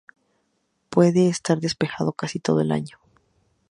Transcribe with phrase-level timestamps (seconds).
[0.89, 2.97] Puede estar despejado casi todo el año.